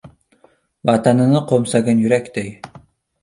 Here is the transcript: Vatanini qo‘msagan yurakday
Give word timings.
Vatanini 0.89 1.43
qo‘msagan 1.51 2.03
yurakday 2.05 2.51